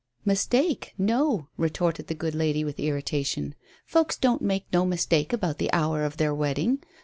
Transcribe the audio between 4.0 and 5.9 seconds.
don't make no mistake about the